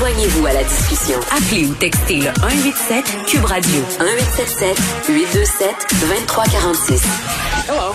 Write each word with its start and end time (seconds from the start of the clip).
Joignez-vous 0.00 0.46
à 0.46 0.54
la 0.54 0.62
discussion. 0.62 1.18
Appelez 1.28 1.66
ou 1.66 1.74
textez 1.74 2.20
le 2.20 2.32
187 2.40 3.04
Cube 3.28 3.44
Radio 3.44 3.80
1877 4.00 5.12
827 5.12 5.68
2346. 6.08 7.68
Hello. 7.68 7.92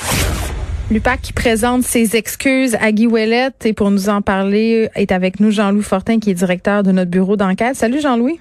L'UPAC 0.91 1.21
qui 1.21 1.33
présente 1.33 1.81
ses 1.81 2.15
excuses 2.15 2.75
à 2.75 2.91
Guy 2.91 3.07
Ouellette 3.07 3.65
et 3.65 3.73
pour 3.73 3.89
nous 3.89 4.07
en 4.09 4.21
parler 4.21 4.87
est 4.93 5.11
avec 5.11 5.39
nous 5.39 5.49
Jean-Louis 5.49 5.81
Fortin 5.81 6.19
qui 6.19 6.29
est 6.29 6.35
directeur 6.35 6.83
de 6.83 6.91
notre 6.91 7.09
bureau 7.09 7.37
d'enquête. 7.37 7.73
Salut 7.73 7.99
Jean-Louis. 8.01 8.39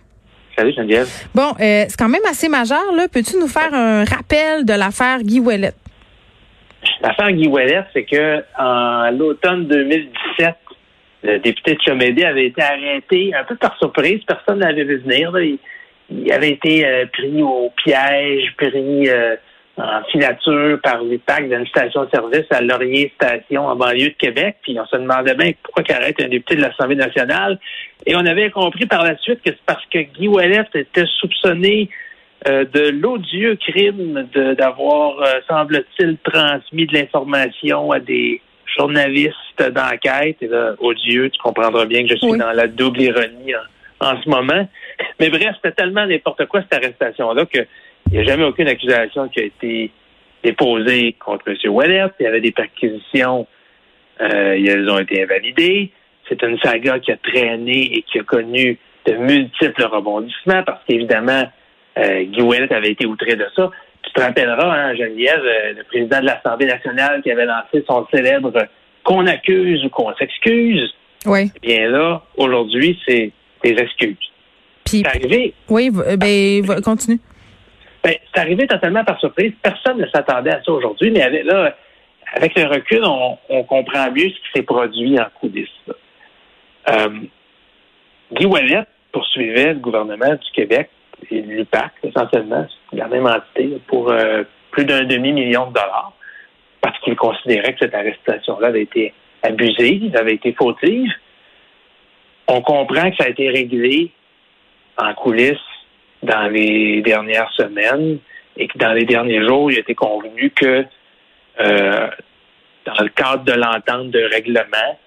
Salut 0.59 0.75
Geneviève. 0.75 1.09
Bon, 1.35 1.55
euh, 1.59 1.87
c'est 1.89 1.97
quand 1.99 2.11
même 2.11 2.21
assez 2.31 2.51
majeur 2.51 2.85
là. 2.95 3.09
Peux-tu 3.11 3.39
nous 3.39 3.49
faire 3.49 3.73
un 3.73 4.05
rappel 4.05 4.67
de 4.67 4.75
l'affaire 4.75 5.23
Guy 5.23 5.41
Ouellette? 5.41 5.77
L'affaire 7.01 7.33
Guy 7.33 7.49
Ouellette, 7.49 7.87
c'est 7.95 8.05
que 8.05 8.45
en 8.59 9.11
l'automne 9.11 9.67
2017, 9.69 10.55
le 11.25 11.39
député 11.39 11.75
de 11.75 11.81
Chomédé 11.81 12.25
avait 12.25 12.47
été 12.47 12.63
arrêté 12.63 13.35
un 13.35 13.45
peu 13.45 13.57
par 13.57 13.77
surprise. 13.79 14.21
Personne 14.27 14.59
n'avait 14.59 14.85
vu 14.85 14.99
venir. 14.99 15.33
Il, 16.11 16.31
avait 16.31 16.51
été 16.51 16.87
euh, 16.87 17.07
pris 17.11 17.43
au 17.43 17.73
piège, 17.83 18.55
pris 18.59 19.09
euh, 19.09 19.35
en 19.79 20.05
filature 20.13 20.79
par 20.83 21.03
l'UPAC 21.03 21.49
d'une 21.49 21.67
station-service 21.67 22.45
à 22.51 22.61
Laurier 22.61 23.11
Station 23.15 23.67
en 23.67 23.75
banlieue 23.75 24.11
de 24.11 24.17
Québec. 24.19 24.57
Puis 24.63 24.79
on 24.79 24.85
se 24.85 24.97
demandait 24.97 25.35
bien 25.35 25.53
pourquoi 25.63 25.83
qu'il 25.83 25.95
arrête 25.95 26.21
un 26.21 26.29
député 26.29 26.57
de 26.57 26.61
l'Assemblée 26.61 26.97
nationale. 26.97 27.59
Et 28.05 28.15
on 28.15 28.27
avait 28.27 28.51
compris 28.51 28.85
par 28.85 29.03
la 29.03 29.17
suite 29.17 29.41
que 29.43 29.51
c'est 29.51 29.65
parce 29.65 29.85
que 29.87 30.01
Guy 30.01 30.29
Ouellet 30.29 30.69
était 30.75 31.07
soupçonné 31.21 31.89
euh, 32.47 32.67
de 32.71 32.91
l'odieux 32.91 33.57
crime 33.57 34.29
d'avoir, 34.59 35.15
semble-t-il, 35.49 36.19
transmis 36.19 36.87
de 36.87 36.99
l'information 36.99 37.93
à 37.93 37.99
des 37.99 38.43
journalistes 38.77 39.63
d'enquête. 39.71 40.37
Et 40.41 40.47
là, 40.47 40.75
odieux, 40.79 41.31
tu 41.31 41.41
comprendras 41.41 41.87
bien 41.87 42.03
que 42.03 42.09
je 42.09 42.17
suis 42.17 42.39
dans 42.39 42.53
la 42.53 42.67
double 42.67 43.01
ironie 43.01 43.55
en, 44.01 44.23
ce 44.23 44.29
moment. 44.29 44.69
Mais 45.21 45.31
bref, 45.31 45.57
c'était 45.57 45.75
tellement 45.75 46.07
n'importe 46.07 46.47
quoi 46.47 46.63
cette 46.63 46.75
arrestation-là 46.75 47.47
que 47.47 47.61
il 48.11 48.19
n'y 48.19 48.19
a 48.19 48.25
jamais 48.25 48.45
aucune 48.45 48.69
accusation 48.69 49.29
qui 49.29 49.41
a 49.41 49.45
été 49.45 49.91
déposée 50.43 51.17
contre 51.19 51.49
M. 51.49 51.71
Ouellet. 51.71 52.05
Il 52.21 52.25
y 52.25 52.27
avait 52.27 52.43
des 52.43 52.53
perquisitions, 52.53 53.47
euh, 54.21 54.55
elles 54.55 54.89
ont 54.91 54.99
été 54.99 55.23
invalidées. 55.23 55.91
C'est 56.29 56.43
une 56.43 56.59
saga 56.59 56.99
qui 56.99 57.13
a 57.13 57.17
traîné 57.17 57.97
et 57.97 58.03
qui 58.03 58.19
a 58.19 58.23
connu 58.23 58.79
de 59.07 59.13
multiples 59.15 59.85
rebondissements 59.85 60.63
parce 60.65 60.83
qu'évidemment, 60.87 61.45
euh, 61.99 62.25
Guy 62.25 62.43
Ouellet 62.43 62.73
avait 62.73 62.91
été 62.91 63.07
outré 63.07 63.37
de 63.37 63.47
ça. 63.57 63.71
Tu 64.07 64.13
te 64.13 64.21
rappelleras, 64.21 64.73
hein, 64.73 64.95
Geneviève, 64.95 65.43
euh, 65.45 65.73
le 65.77 65.85
président 65.85 66.21
de 66.21 66.27
l'Assemblée 66.27 66.67
nationale 66.67 67.23
qui 67.23 67.31
avait 67.31 67.47
lancé 67.47 67.85
son 67.89 68.07
célèbre 68.13 68.53
qu'on 69.03 69.27
accuse 69.27 69.85
ou 69.85 69.89
qu'on 69.91 70.15
s'excuse. 70.15 70.95
Oui. 71.27 71.51
Eh 71.57 71.67
bien 71.67 71.89
là, 71.89 72.23
aujourd'hui, 72.37 72.99
c'est 73.07 73.33
des 73.63 73.71
excuses. 73.71 74.17
Puis, 74.85 75.03
c'est 75.03 75.07
arrivé. 75.07 75.55
Oui, 75.69 75.91
ben, 75.91 76.81
continue. 76.83 77.19
Ben, 78.03 78.15
c'est 78.33 78.41
arrivé 78.41 78.67
totalement 78.67 79.03
par 79.05 79.19
surprise. 79.19 79.53
Personne 79.63 79.99
ne 79.99 80.07
s'attendait 80.09 80.53
à 80.53 80.63
ça 80.63 80.73
aujourd'hui, 80.73 81.11
mais 81.11 81.23
avec, 81.23 81.45
là, 81.45 81.75
avec 82.35 82.55
le 82.55 82.67
recul, 82.67 83.03
on, 83.05 83.65
comprend 83.65 84.11
mieux 84.11 84.29
ce 84.29 84.35
qui 84.35 84.53
s'est 84.55 84.63
produit 84.63 85.19
en 85.19 85.27
coulisses. 85.41 85.69
Euh, 86.91 87.21
Guy 88.33 88.45
Ouellet 88.45 88.85
poursuivait 89.13 89.73
le 89.73 89.81
gouvernement 89.81 90.35
du 90.35 90.51
Québec 90.53 90.91
et 91.31 91.41
l'UPAC, 91.41 91.93
essentiellement, 92.03 92.67
la 92.93 93.09
même 93.09 93.27
entité, 93.27 93.79
pour 93.87 94.11
euh, 94.11 94.45
plus 94.71 94.85
d'un 94.85 95.05
demi-million 95.05 95.69
de 95.69 95.75
dollars, 95.75 96.13
parce 96.81 96.99
qu'il 97.01 97.17
considérait 97.17 97.73
que 97.75 97.81
cette 97.81 97.95
arrestation-là 97.95 98.69
avait 98.69 98.83
été 98.83 99.15
abusive, 99.43 100.15
avait 100.17 100.35
été 100.35 100.53
fautive. 100.53 101.11
On 102.49 102.61
comprend 102.61 103.11
que 103.11 103.17
ça 103.17 103.25
a 103.25 103.29
été 103.29 103.49
réglé 103.49 104.11
en 104.99 105.15
coulisses 105.15 105.57
dans 106.23 106.49
les 106.49 107.03
dernières 107.03 107.51
semaines 107.53 108.19
et 108.57 108.69
que 108.69 108.79
dans 108.79 108.93
les 108.93 109.05
derniers 109.05 109.45
jours, 109.47 109.71
il 109.71 109.79
a 109.79 109.81
été 109.81 109.95
convenu 109.95 110.51
que 110.51 110.85
euh, 111.61 112.09
dans 112.85 113.03
le 113.03 113.09
cadre 113.09 113.45
de 113.45 113.53
l'entente 113.53 114.11
de 114.11 114.23
règlement, 114.33 114.99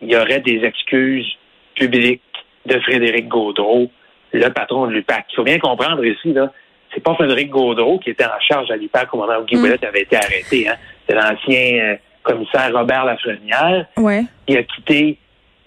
il 0.00 0.10
y 0.10 0.16
aurait 0.16 0.40
des 0.40 0.64
excuses 0.64 1.36
publiques 1.74 2.22
de 2.66 2.78
Frédéric 2.80 3.28
Gaudreau, 3.28 3.90
le 4.32 4.48
patron 4.50 4.86
de 4.86 4.92
l'UPAC. 4.92 5.26
Il 5.32 5.36
faut 5.36 5.44
bien 5.44 5.58
comprendre 5.58 6.04
ici, 6.04 6.32
là, 6.32 6.52
c'est 6.94 7.02
pas 7.02 7.14
Frédéric 7.14 7.50
Gaudreau 7.50 7.98
qui 7.98 8.10
était 8.10 8.24
en 8.24 8.40
charge 8.40 8.70
à 8.70 8.76
l'UPAC 8.76 9.12
au 9.14 9.18
moment 9.18 9.38
où 9.40 9.44
Guy 9.44 9.56
mm. 9.56 9.76
avait 9.82 10.02
été 10.02 10.16
arrêté. 10.16 10.68
Hein. 10.68 10.74
C'est 11.08 11.14
l'ancien 11.14 11.78
euh, 11.82 11.96
commissaire 12.22 12.72
Robert 12.72 13.04
Lafrenière 13.04 13.86
qui 14.46 14.56
a 14.56 14.62
quitté 14.62 15.18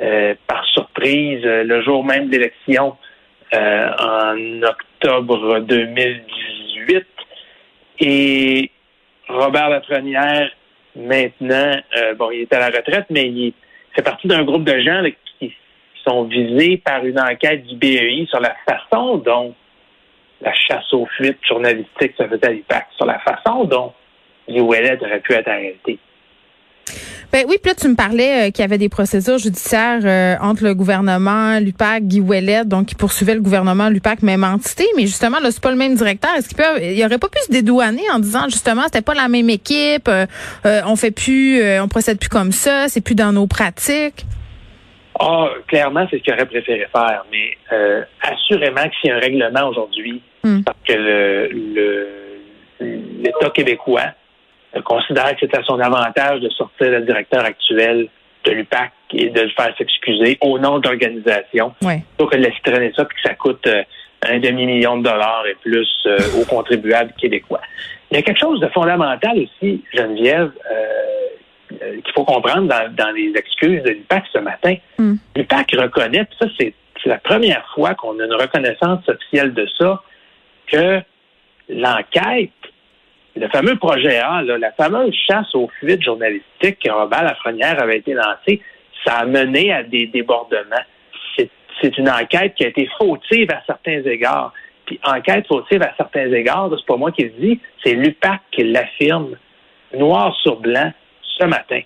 euh, 0.01 0.35
par 0.47 0.66
surprise 0.66 1.41
le 1.44 1.81
jour 1.84 2.03
même 2.03 2.28
de 2.28 2.31
l'élection 2.31 2.97
euh, 3.53 3.90
en 4.00 4.63
octobre 4.63 5.59
2018. 5.59 7.06
Et 8.00 8.72
Robert 9.30 9.69
Lafrenière, 9.69 10.50
maintenant, 10.95 11.75
euh, 11.97 12.16
bon, 12.16 12.31
il 12.31 12.41
est 12.41 12.53
à 12.53 12.59
la 12.59 12.78
retraite, 12.78 13.06
mais 13.09 13.28
il 13.28 13.53
fait 13.95 14.01
partie 14.01 14.28
d'un 14.28 14.44
groupe 14.44 14.63
de 14.63 14.80
gens 14.81 15.03
qui 15.03 15.23
sont 16.06 16.24
visés 16.25 16.78
par 16.78 17.06
une 17.06 17.19
enquête 17.19 17.66
du 17.66 17.75
BEI 17.75 18.25
sur 18.30 18.40
la 18.40 18.56
façon 18.68 19.18
dont 19.18 19.53
la 20.41 20.53
chasse 20.53 20.91
aux 20.94 21.08
fuites 21.18 21.40
journalistiques 21.47 22.14
se 22.18 22.28
faisait 22.28 22.46
à 22.46 22.52
l'IPAC, 22.52 22.88
sur 22.97 23.06
la 23.06 23.19
façon 23.19 23.64
dont 23.66 23.94
les 24.47 24.59
Ouellet 24.59 24.97
aurait 25.02 25.22
pu 25.22 25.34
être 25.34 25.47
arrêté. 25.47 26.00
Ben 27.31 27.46
oui, 27.47 27.56
puis 27.59 27.72
là, 27.72 27.75
tu 27.75 27.88
me 27.88 27.96
parlais 27.96 28.47
euh, 28.47 28.52
qu'il 28.52 28.62
y 28.62 28.66
avait 28.66 28.78
des 28.78 28.90
procédures 28.90 29.40
judiciaires 29.40 30.02
euh, 30.03 30.36
entre 30.40 30.66
le 30.66 30.75
gouvernement, 30.75 31.58
l'UPAC, 31.59 32.03
Guy 32.03 32.19
Ouellet, 32.19 32.63
donc 32.63 32.88
qui 32.88 32.96
poursuivait 32.96 33.34
le 33.34 33.42
gouvernement, 33.42 33.90
l'UPAC, 33.90 34.22
même 34.22 34.44
entité, 34.44 34.86
mais 34.96 35.08
justement, 35.08 35.40
là, 35.40 35.50
c'est 35.50 35.63
pas 35.63 35.72
le 35.72 35.78
même 35.78 35.96
directeur. 35.96 36.30
Est-ce 36.38 36.50
qu'il 36.50 36.58
peut, 36.58 36.84
il 36.84 37.03
aurait 37.03 37.18
pas 37.18 37.30
pu 37.30 37.40
se 37.42 37.52
dédouaner 37.52 38.03
en 38.13 38.19
disant, 38.19 38.50
justement, 38.50 38.84
c'était 38.84 39.02
pas 39.02 39.16
la 39.16 39.30
même 39.30 39.50
équipe, 39.50 40.08
euh, 40.09 40.28
on 40.86 40.96
fait 40.96 41.09
plus, 41.09 41.59
on 41.80 41.88
procède 41.88 42.19
plus 42.19 42.30
comme 42.30 42.52
ça, 42.52 42.88
c'est 42.88 43.02
plus 43.02 43.16
dans 43.16 43.31
nos 43.31 43.47
pratiques? 43.47 44.25
Ah, 45.19 45.50
clairement, 45.68 46.07
c'est 46.09 46.18
ce 46.18 46.24
qu'il 46.24 46.34
aurait 46.34 46.46
préféré 46.46 46.88
faire, 46.91 47.25
mais 47.31 47.57
assurément 48.22 48.84
que 48.84 48.96
s'il 49.00 49.09
y 49.09 49.13
a 49.13 49.18
un 49.18 49.19
règlement 49.19 49.68
aujourd'hui, 49.68 50.22
hmm. 50.44 50.63
parce 50.63 50.78
que 50.88 50.94
le 50.94 52.24
l'État 52.79 53.50
québécois 53.50 54.12
considère 54.84 55.31
que 55.35 55.38
c'est 55.41 55.56
à 55.56 55.63
son 55.63 55.79
avantage 55.79 56.41
de 56.41 56.50
sortir 56.50 56.90
le 56.90 57.01
directeur 57.01 57.46
actuel 57.46 58.09
de 58.46 58.51
l'UPAC 58.51 58.91
et 59.13 59.29
de 59.29 59.41
le 59.41 59.50
faire 59.50 59.74
s'excuser 59.78 60.38
au 60.41 60.59
nom 60.59 60.79
de 60.79 60.88
l'organisation. 60.88 61.74
Plutôt 61.80 62.28
que 62.28 62.38
de 62.38 62.41
laisser 62.41 62.59
traîner 62.63 62.91
ça 62.95 63.06
puis 63.06 63.16
que 63.22 63.30
ça 63.30 63.35
coûte 63.35 63.66
euh, 63.68 63.84
un 64.28 64.40
demi-million 64.40 64.97
de 64.97 65.03
dollars 65.03 65.45
et 65.50 65.56
plus 65.56 65.90
euh, 66.06 66.18
aux 66.40 66.45
contribuables 66.45 67.13
québécois. 67.13 67.62
Il 68.12 68.18
y 68.18 68.19
a 68.19 68.24
quelque 68.24 68.40
chose 68.40 68.59
de 68.59 68.68
fondamental 68.68 69.38
aussi, 69.38 69.84
Geneviève, 69.94 70.51
euh, 70.72 71.95
qu'il 72.03 72.13
faut 72.13 72.25
comprendre 72.25 72.68
dans, 72.68 73.12
les 73.16 73.31
excuses 73.35 73.84
de 73.84 73.91
l'UPAC 73.91 74.24
ce 74.34 74.40
matin. 74.40 74.75
L'UPAC 75.53 75.75
reconnaît, 75.78 76.25
puis 76.25 76.38
ça 76.40 76.47
c'est 76.58 76.74
la 77.06 77.18
première 77.18 77.68
fois 77.74 77.96
qu'on 77.96 78.18
a 78.19 78.25
une 78.25 78.34
reconnaissance 78.34 79.08
officielle 79.08 79.53
de 79.53 79.68
ça, 79.78 80.02
que 80.68 81.02
l'enquête 81.69 82.52
le 83.36 83.47
fameux 83.50 83.75
projet 83.78 84.18
A, 84.19 84.44
la 84.44 84.72
fameuse 84.74 85.16
chasse 85.28 85.53
aux 85.56 85.69
fuites 85.80 86.03
journalistiques 86.03 86.80
que 86.84 86.92
Robert 86.92 87.24
Lafrenière 87.24 87.81
avait 87.81 87.97
été 87.97 88.13
lancée, 88.13 88.62
ça 89.06 89.16
a 89.19 89.25
mené 89.25 89.74
à 89.74 89.84
des 89.84 90.06
débordements. 90.08 90.75
C'est 91.81 91.97
une 91.97 92.09
enquête 92.09 92.53
qui 92.53 92.63
a 92.63 92.68
été 92.68 92.88
fautive 93.00 93.50
à 93.52 93.63
certains 93.66 94.03
égards. 94.03 94.53
Puis 94.86 95.00
enquête 95.03 95.47
fautive 95.47 95.81
à 95.81 95.94
certains 95.97 96.31
égards, 96.31 96.69
c'est 96.78 96.86
pas 96.86 96.97
moi 96.97 97.12
qui 97.12 97.24
le 97.24 97.31
dis, 97.31 97.59
c'est 97.84 97.94
l'UPAC 97.94 98.40
qui 98.52 98.63
l'affirme 98.66 99.36
noir 99.94 100.36
sur 100.44 100.58
blanc 100.58 100.94
ce 101.40 101.46
matin. 101.46 101.81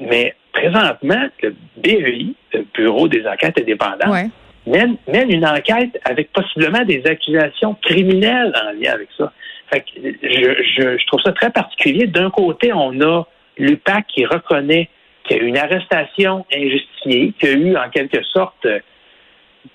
Mais 0.00 0.34
présentement, 0.56 1.28
le 1.42 1.54
BEI, 1.76 2.34
le 2.52 2.66
Bureau 2.74 3.08
des 3.08 3.26
enquêtes 3.26 3.60
indépendantes, 3.60 4.30
mène, 4.66 4.96
une 5.06 5.46
enquête 5.46 6.00
avec 6.04 6.32
possiblement 6.32 6.84
des 6.84 7.02
accusations 7.06 7.76
criminelles 7.82 8.52
en 8.64 8.72
lien 8.72 8.92
avec 8.92 9.08
ça. 9.16 9.32
Fait 9.72 9.80
que 9.80 9.86
je, 10.22 10.98
je, 10.98 11.06
trouve 11.06 11.20
ça 11.22 11.32
très 11.32 11.50
particulier. 11.50 12.06
D'un 12.06 12.30
côté, 12.30 12.72
on 12.72 13.00
a 13.00 13.24
l'UPAC 13.58 14.06
qui 14.08 14.24
reconnaît 14.24 14.88
qu'il 15.24 15.36
y 15.36 15.40
a 15.40 15.42
eu 15.42 15.46
une 15.46 15.58
arrestation 15.58 16.46
injustifiée, 16.54 17.32
qu'il 17.38 17.48
y 17.48 17.52
a 17.52 17.56
eu 17.56 17.76
en 17.76 17.90
quelque 17.90 18.22
sorte 18.24 18.66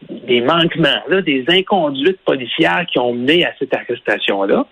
des 0.09 0.41
manquements, 0.41 1.01
là, 1.09 1.21
des 1.21 1.43
inconduites 1.49 2.19
policières 2.25 2.85
qui 2.91 2.99
ont 2.99 3.13
mené 3.13 3.45
à 3.45 3.53
cette 3.59 3.73
arrestation-là. 3.73 4.65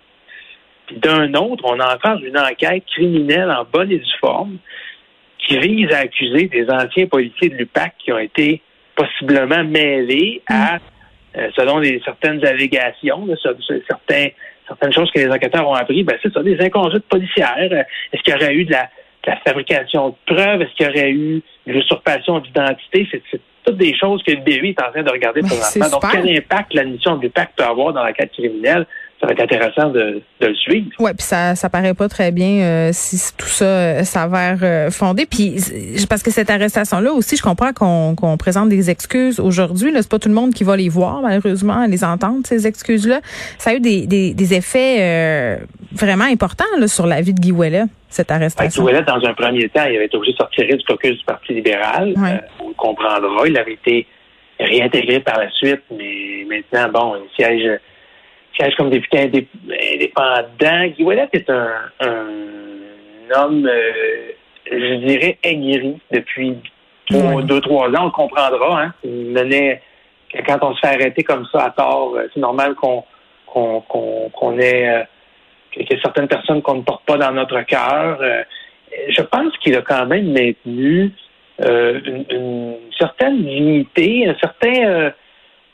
Puis 0.88 0.98
d'un 0.98 1.34
autre, 1.34 1.66
on 1.66 1.80
a 1.80 1.96
encore 1.96 2.24
une 2.24 2.38
enquête 2.38 2.84
criminelle 2.88 3.52
en 3.52 3.66
bonne 3.72 3.92
et 3.92 4.00
due 4.00 4.18
forme 4.20 4.58
qui 5.40 5.58
vise 5.58 5.92
à 5.92 6.00
accuser 6.00 6.48
des 6.48 6.70
anciens 6.70 7.08
policiers 7.08 7.50
de 7.50 7.56
l'UPAC 7.56 7.94
qui 7.98 8.12
ont 8.12 8.20
été 8.20 8.62
possiblement 8.96 9.64
mêlés 9.64 10.42
à, 10.48 10.76
mm. 10.76 10.80
euh, 11.38 11.50
selon 11.56 11.80
les, 11.80 12.02
certaines 12.06 12.46
allégations, 12.46 13.28
certains 13.88 14.30
certaines 14.70 14.94
choses 14.94 15.12
que 15.12 15.20
les 15.20 15.30
enquêteurs 15.30 15.68
ont 15.68 15.74
appris, 15.74 16.04
ben 16.04 16.18
c'est 16.22 16.32
ça, 16.32 16.42
des 16.44 16.60
inconduites 16.62 17.06
policières. 17.06 17.56
Euh, 17.58 17.84
est-ce 18.14 18.22
qu'il 18.22 18.34
y 18.34 18.38
aurait 18.38 18.54
eu 18.54 18.66
de 18.66 18.72
la, 18.72 18.90
fabrication 19.46 20.10
de 20.10 20.16
preuves? 20.26 20.62
Est-ce 20.62 20.74
qu'il 20.76 20.86
y 20.86 20.90
aurait 20.90 21.12
eu 21.12 21.42
une 21.66 21.76
usurpation 21.76 22.40
d'identité? 22.40 23.08
C'est 23.12 23.42
toutes 23.64 23.78
des 23.78 23.96
choses 23.96 24.24
que 24.24 24.32
le 24.32 24.42
BI 24.42 24.70
est 24.70 24.82
en 24.82 24.92
train 24.92 25.04
de 25.04 25.12
regarder 25.12 25.42
présentement. 25.42 25.90
Donc, 25.90 26.12
quel 26.12 26.38
impact 26.38 26.74
l'admission 26.74 27.18
de 27.18 27.24
l'UPAC 27.24 27.52
peut 27.56 27.64
avoir 27.64 27.94
dans 27.94 28.04
la 28.04 28.14
quête 28.14 28.32
criminelle? 28.32 28.88
Ça 29.20 29.28
va 29.28 29.34
être 29.34 29.42
intéressant 29.42 29.90
de, 29.90 30.22
de 30.40 30.48
le 30.48 30.56
suivre. 30.56 30.88
Oui, 31.00 31.12
puis 31.18 31.26
ça 31.26 31.56
ça 31.56 31.70
paraît 31.70 31.94
pas 31.94 32.08
très 32.08 32.32
bien 32.32 32.62
euh, 32.62 32.90
si 32.94 33.18
tout 33.38 33.48
ça 33.48 33.66
euh, 33.66 34.04
s'avère 34.04 34.60
euh, 34.64 34.92
fondé. 34.92 35.26
Puis 35.26 35.58
parce 36.08 36.24
que 36.24 36.32
cette 36.32 36.50
arrestation-là 36.50 37.12
aussi, 37.12 37.36
je 37.36 37.44
comprends 37.44 37.74
qu'on 37.74 38.16
qu'on 38.16 38.38
présente 38.38 38.70
des 38.70 38.90
excuses 38.90 39.40
aujourd'hui. 39.40 39.92
Là, 39.92 40.02
c'est 40.02 40.12
pas 40.12 40.20
tout 40.20 40.30
le 40.30 40.36
monde 40.36 40.54
qui 40.54 40.64
va 40.64 40.78
les 40.78 40.88
voir 40.88 41.22
malheureusement, 41.22 41.86
les 41.86 42.04
entendre 42.06 42.46
ces 42.46 42.66
excuses-là. 42.66 43.20
Ça 43.58 43.72
a 43.72 43.74
eu 43.74 43.82
des 43.82 44.08
des, 44.08 44.34
des 44.34 44.54
effets 44.54 45.60
vraiment 45.92 46.26
importants 46.26 46.66
là, 46.80 46.88
sur 46.88 47.06
la 47.06 47.20
vie 47.20 47.34
de 47.34 47.42
Guy 47.42 47.52
Ouellet, 47.52 47.84
cette 48.08 48.32
arrestation. 48.32 48.84
Guy 48.84 48.90
Ouellet, 48.90 49.04
dans 49.04 49.26
un 49.26 49.34
premier 49.34 49.68
temps, 49.68 49.84
il 49.84 49.98
avait 49.98 50.06
été 50.06 50.16
obligé 50.16 50.34
de 50.34 50.38
sortir 50.38 50.66
du 50.66 50.84
caucus 50.86 51.18
du 51.18 51.26
Parti 51.26 51.54
libéral. 51.54 52.14
on 52.64 52.70
le 52.70 52.74
comprendra. 52.76 53.48
Il 53.48 53.58
avait 53.58 53.74
été 53.74 54.08
réintégré 54.60 55.20
par 55.20 55.40
la 55.40 55.50
suite, 55.52 55.82
mais 55.92 56.46
maintenant, 56.50 56.90
bon, 56.92 57.16
il 57.18 57.36
siège 57.36 57.80
siège 58.60 58.76
comme 58.76 58.90
député 58.90 59.20
indépendant. 59.20 60.88
Guy 60.88 61.04
Ouellet 61.04 61.30
est 61.34 61.50
un, 61.50 61.92
homme, 63.36 63.66
euh, 63.66 64.32
je 64.72 64.96
dirais, 65.06 65.38
aigri 65.44 66.00
depuis 66.12 66.58
deux, 67.10 67.62
trois 67.62 67.88
ans. 67.88 68.02
On 68.02 68.06
le 68.06 68.12
comprendra. 68.12 68.84
Hein? 68.84 68.94
Il 69.04 69.32
menait, 69.32 69.82
quand 70.46 70.58
on 70.62 70.74
se 70.76 70.80
fait 70.80 70.96
arrêter 70.96 71.24
comme 71.24 71.46
ça 71.52 71.66
à 71.66 71.70
tort, 71.72 72.16
euh, 72.16 72.28
c'est 72.34 72.40
normal 72.40 72.76
qu'on 72.76 73.04
qu'on 73.48 74.60
ait 74.60 74.90
euh, 74.90 75.04
qu'il 75.72 75.84
y 75.84 75.94
ait 75.94 76.00
certaines 76.04 76.28
personnes 76.28 76.62
qu'on 76.62 76.76
ne 76.76 76.82
porte 76.82 77.04
pas 77.06 77.18
dans 77.18 77.32
notre 77.32 77.62
cœur. 77.62 78.20
je 79.10 79.22
pense 79.24 79.58
qu'il 79.58 79.76
a 79.76 79.82
quand 79.82 80.06
même 80.06 80.32
maintenu 80.32 81.12
une, 81.60 82.76
certaine 82.98 83.42
dignité, 83.44 84.28
un 84.28 84.36
certain 84.40 85.12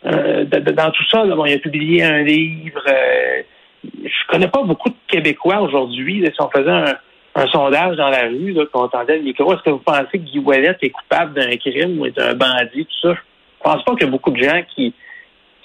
euh, 0.06 0.46
dans 0.46 0.92
tout 0.92 1.06
ça, 1.10 1.24
bon, 1.25 1.46
il 1.46 1.54
a 1.54 1.60
publié 1.60 2.04
un 2.04 2.22
livre. 2.22 2.81
Euh, 2.88 3.42
je 3.84 4.28
connais 4.28 4.48
pas 4.48 4.63
beaucoup 4.63 4.90
de 4.90 4.96
Québécois 5.07 5.62
aujourd'hui. 5.62 6.24
Si 6.25 6.42
on 6.42 6.50
faisait 6.50 6.69
un, 6.69 7.48
sondage 7.52 7.98
dans 7.98 8.10
la 8.10 8.28
rue, 8.28 8.56
qu'on 8.72 8.84
entendait 8.84 9.18
le 9.18 9.24
micro, 9.24 9.54
est-ce 9.54 9.62
que 9.63 9.69
vous 9.72 9.80
pensez 9.80 10.06
que 10.13 10.18
Guy 10.18 10.40
Ouellet 10.40 10.78
est 10.81 10.90
coupable 10.90 11.34
d'un 11.34 11.56
crime 11.57 12.00
ou 12.00 12.06
est 12.06 12.18
un 12.19 12.34
bandit, 12.34 12.86
tout 12.86 13.07
ça? 13.07 13.13
Je 13.13 13.63
pense 13.63 13.84
pas 13.84 13.92
qu'il 13.94 14.04
y 14.04 14.07
a 14.07 14.12
beaucoup 14.12 14.31
de 14.31 14.42
gens 14.42 14.62
qui, 14.74 14.94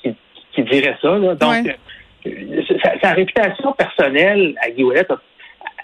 qui, 0.03 0.63
diraient 0.65 0.97
ça. 1.01 1.19
Donc, 1.19 1.77
euh, 2.27 2.63
sa, 3.03 3.13
réputation 3.13 3.73
personnelle 3.73 4.57
à 4.63 4.71
Guy 4.71 4.83
Ouellet, 4.83 5.07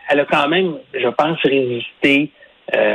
elle 0.09 0.21
a 0.21 0.25
quand 0.25 0.49
même, 0.49 0.77
je 0.93 1.09
pense, 1.09 1.39
résisté 1.43 2.31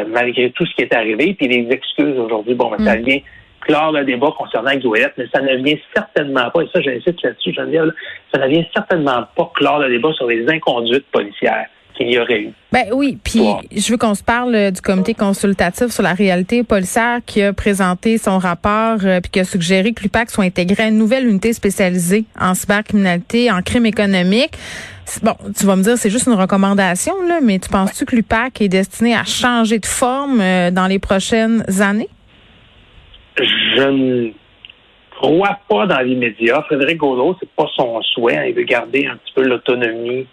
malgré 0.10 0.52
tout 0.52 0.66
ce 0.66 0.75
qui 0.75 0.81
est 0.81 0.94
arrivé. 0.94 1.34
Puis 1.34 1.48
les 1.48 1.72
excuses 1.72 2.18
aujourd'hui, 2.18 2.56
bon, 2.56 2.72
ben, 2.72 2.84
ça 2.84 2.98
mm. 2.98 3.04
vient 3.04 3.19
clore 3.62 3.92
le 3.92 4.04
débat 4.04 4.30
concernant 4.38 4.75
Guillaume, 4.75 5.12
mais 5.18 5.28
ça 5.34 5.42
ne 5.42 5.56
vient 5.63 5.78
certainement 5.94 6.50
pas, 6.50 6.62
et 6.62 6.69
ça 6.74 6.81
j'insiste 6.81 7.22
là-dessus, 7.24 7.54
Geneviève, 7.54 7.92
ça 8.34 8.40
ne 8.40 8.48
vient 8.48 8.66
certainement 8.74 9.24
pas 9.36 9.52
clore 9.56 9.80
le 9.80 9.90
débat 9.90 10.12
sur 10.13 10.28
les 10.28 10.48
inconduites 10.50 11.06
policières 11.12 11.68
qu'il 11.96 12.12
y 12.12 12.19
aurait 12.19 12.42
eu. 12.42 12.54
Ben 12.72 12.86
oui, 12.94 13.18
puis 13.22 13.42
je 13.75 13.92
veux 13.92 13.98
qu'on 13.98 14.16
se 14.16 14.24
parle 14.24 14.56
euh, 14.56 14.72
du 14.72 14.81
comité 14.81 15.13
consultatif 15.13 15.88
sur 15.88 16.04
la 16.04 16.13
réalité 16.13 16.63
policière 16.63 17.19
qui 17.25 17.42
a 17.42 17.54
présenté 17.54 18.18
son 18.18 18.38
rapport 18.38 18.98
euh, 19.04 19.19
puis 19.19 19.31
qui 19.31 19.40
a 19.42 19.44
suggéré 19.44 19.92
que 19.94 20.02
l'UPAC 20.02 20.30
soit 20.30 20.46
intégré 20.46 20.84
à 20.84 20.88
une 20.88 20.98
nouvelle 20.98 21.28
unité 21.28 21.54
spécialisée 21.54 22.25
en 22.40 22.54
cybercriminalité, 22.54 23.52
en 23.52 23.62
crime 23.62 23.86
économique. 23.86 24.54
Bon, 25.22 25.36
tu 25.58 25.66
vas 25.66 25.75
me 25.75 25.84
dire, 25.84 25.98
c'est 25.98 26.10
juste 26.10 26.28
une 26.28 26.34
recommandation, 26.34 27.13
là, 27.28 27.40
mais 27.42 27.60
tu 27.60 27.69
penses-tu 27.69 28.06
que 28.06 28.16
l'UPAC 28.16 28.62
est 28.62 28.69
destiné 28.69 29.13
à 29.13 29.25
changer 29.25 29.80
de 29.80 29.86
forme 29.86 30.40
euh, 30.40 30.72
dans 30.72 30.88
les 30.88 31.00
prochaines 31.00 31.63
années? 31.81 32.10
Je 33.41 33.88
ne 33.89 34.31
crois 35.11 35.59
pas 35.67 35.85
dans 35.88 35.99
l'immédiat. 35.99 36.61
Frédéric 36.63 36.97
Gaudreau, 36.97 37.35
c'est 37.39 37.49
pas 37.51 37.67
son 37.75 38.01
souhait. 38.01 38.38
Hein. 38.38 38.45
Il 38.45 38.55
veut 38.55 38.63
garder 38.63 39.07
un 39.07 39.17
petit 39.17 39.33
peu 39.33 39.43
l'autonomie 39.43 40.27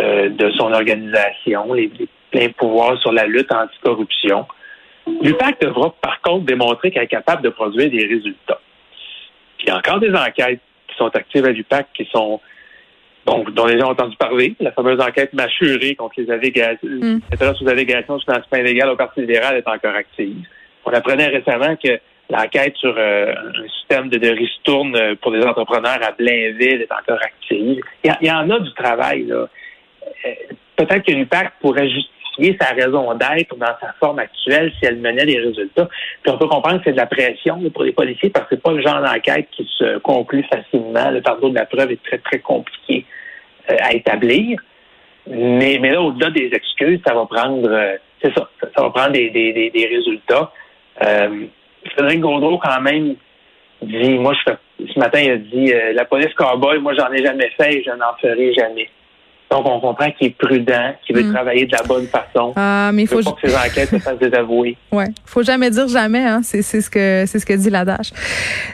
euh, 0.00 0.28
de 0.28 0.50
son 0.52 0.72
organisation, 0.72 1.72
les, 1.72 1.90
pleins 2.30 2.50
pouvoirs 2.50 2.98
sur 3.00 3.12
la 3.12 3.26
lutte 3.26 3.52
anticorruption. 3.52 4.46
L'UPAC 5.22 5.60
devra 5.60 5.94
par 6.00 6.20
contre 6.20 6.46
démontrer 6.46 6.90
qu'elle 6.90 7.04
est 7.04 7.08
capable 7.08 7.42
de 7.42 7.50
produire 7.50 7.90
des 7.90 8.06
résultats. 8.06 8.60
il 9.60 9.68
y 9.68 9.70
a 9.70 9.76
encore 9.76 10.00
des 10.00 10.12
enquêtes 10.12 10.60
qui 10.88 10.96
sont 10.96 11.14
actives 11.14 11.44
à 11.44 11.50
l'UPAC 11.50 11.86
qui 11.94 12.08
sont 12.10 12.40
bon, 13.24 13.44
dont 13.52 13.66
les 13.66 13.78
gens 13.78 13.88
ont 13.88 13.92
entendu 13.92 14.16
parler. 14.16 14.56
La 14.58 14.72
fameuse 14.72 15.00
enquête 15.00 15.32
mâchurée 15.32 15.94
contre 15.94 16.20
les 16.20 16.30
allégations, 16.30 16.88
mm. 16.88 17.20
les 17.30 17.68
allégations 17.68 18.16
de 18.16 18.22
financement 18.22 18.58
illégal 18.58 18.88
au 18.90 18.96
Parti 18.96 19.20
libéral 19.20 19.56
est 19.56 19.68
encore 19.68 19.94
active. 19.94 20.44
On 20.86 20.92
apprenait 20.92 21.28
récemment 21.28 21.76
que 21.76 22.00
L'enquête 22.30 22.74
sur 22.76 22.94
euh, 22.96 23.34
un 23.34 23.68
système 23.68 24.08
de, 24.08 24.16
de 24.16 24.28
ristourne 24.30 24.96
euh, 24.96 25.14
pour 25.20 25.30
les 25.30 25.44
entrepreneurs 25.44 25.98
à 26.02 26.12
Blainville 26.12 26.80
est 26.80 26.92
encore 26.92 27.22
active. 27.22 27.82
Il 28.02 28.16
y, 28.26 28.30
en 28.30 28.48
a 28.48 28.58
du 28.60 28.72
travail. 28.72 29.24
là. 29.24 29.46
Euh, 30.26 30.30
peut-être 30.76 31.04
que 31.04 31.12
l'UPAC 31.12 31.52
pourrait 31.60 31.90
justifier 31.90 32.56
sa 32.58 32.72
raison 32.72 33.12
d'être 33.14 33.54
dans 33.56 33.74
sa 33.78 33.94
forme 34.00 34.20
actuelle 34.20 34.72
si 34.78 34.86
elle 34.86 34.96
menait 34.96 35.26
des 35.26 35.38
résultats. 35.38 35.86
Puis 36.22 36.32
on 36.32 36.38
peut 36.38 36.48
comprendre 36.48 36.78
que 36.78 36.84
c'est 36.84 36.92
de 36.92 36.96
la 36.96 37.06
pression 37.06 37.60
pour 37.70 37.84
les 37.84 37.92
policiers 37.92 38.30
parce 38.30 38.48
que 38.48 38.56
c'est 38.56 38.62
pas 38.62 38.72
le 38.72 38.80
genre 38.80 39.02
d'enquête 39.02 39.48
qui 39.52 39.68
se 39.76 39.98
conclut 39.98 40.44
facilement. 40.44 41.10
Le 41.10 41.20
fardeau 41.20 41.50
de 41.50 41.56
la 41.56 41.66
preuve 41.66 41.92
est 41.92 42.02
très, 42.02 42.18
très 42.18 42.38
compliqué 42.38 43.04
à 43.68 43.92
établir. 43.92 44.60
Mais, 45.26 45.78
là, 45.78 46.00
au-delà 46.02 46.30
des 46.30 46.50
excuses, 46.52 47.00
ça 47.06 47.14
va 47.14 47.26
prendre, 47.26 47.70
ça, 48.22 48.30
va 48.76 48.90
prendre 48.90 49.12
des, 49.12 49.88
résultats. 49.90 50.50
Frédéric 51.92 52.20
Gaudreau, 52.20 52.58
quand 52.58 52.80
même, 52.80 53.14
dit, 53.82 54.18
moi, 54.18 54.34
je 54.34 54.50
fais, 54.50 54.58
ce 54.92 54.98
matin, 54.98 55.20
il 55.20 55.30
a 55.30 55.36
dit, 55.36 55.72
euh, 55.72 55.92
la 55.92 56.04
police 56.04 56.34
cowboy, 56.34 56.78
moi, 56.78 56.94
j'en 56.94 57.10
ai 57.12 57.22
jamais 57.22 57.50
fait 57.56 57.76
et 57.76 57.84
je 57.84 57.90
n'en 57.90 58.14
ferai 58.20 58.52
jamais. 58.54 58.88
Donc, 59.50 59.66
on 59.66 59.78
comprend 59.78 60.10
qu'il 60.12 60.28
est 60.28 60.36
prudent, 60.36 60.94
qu'il 61.06 61.14
veut 61.14 61.22
mm. 61.22 61.32
travailler 61.32 61.66
de 61.66 61.72
la 61.72 61.82
bonne 61.82 62.06
façon. 62.06 62.52
Ah, 62.56 62.90
mais 62.92 63.02
il 63.02 63.08
faut, 63.08 63.22
pas 63.22 63.32
que 63.40 63.48
ses 63.48 63.54
enquêtes 63.54 63.90
se 63.90 63.98
fassent 63.98 64.18
désavouer. 64.18 64.76
Ouais. 64.90 65.06
Faut 65.26 65.42
jamais 65.42 65.70
dire 65.70 65.86
jamais, 65.86 66.24
hein. 66.24 66.40
C'est, 66.42 66.62
c'est 66.62 66.80
ce 66.80 66.90
que, 66.90 67.24
c'est 67.26 67.38
ce 67.38 67.46
que 67.46 67.52
dit 67.52 67.70
l'adage. 67.70 68.10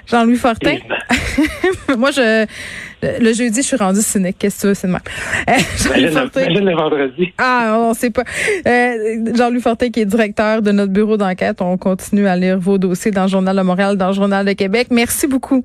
Jean-Louis 0.07 0.37
Fortin. 0.37 0.77
moi, 1.99 2.11
je, 2.11 2.47
le 3.03 3.33
jeudi, 3.33 3.63
je 3.63 3.67
suis 3.67 3.77
rendu 3.77 4.01
cynique. 4.01 4.37
Qu'est-ce 4.39 4.57
que 4.57 4.61
tu 4.61 4.67
veux, 4.69 4.75
c'est 4.75 4.87
de 4.87 4.93
même. 4.93 5.01
Euh, 5.49 6.11
Fortin. 6.13 6.49
le 6.49 6.75
vendredi. 6.75 7.33
Ah, 7.39 7.77
on 7.79 7.95
sait 7.95 8.11
pas. 8.11 8.25
Euh, 8.67 9.35
Jean-Louis 9.35 9.61
Fortin, 9.61 9.91
qui 9.91 10.01
est 10.01 10.05
directeur 10.05 10.63
de 10.63 10.73
notre 10.73 10.93
bureau 10.93 11.17
d'enquête. 11.17 11.61
On 11.61 11.77
continue 11.77 12.27
à 12.27 12.37
lire 12.37 12.59
vos 12.59 12.79
dossiers 12.79 13.11
dans 13.11 13.23
le 13.23 13.29
Journal 13.29 13.57
de 13.57 13.63
Montréal, 13.63 13.97
dans 13.97 14.09
le 14.09 14.15
Journal 14.15 14.45
de 14.45 14.53
Québec. 14.53 14.89
Merci 14.91 15.27
beaucoup. 15.27 15.65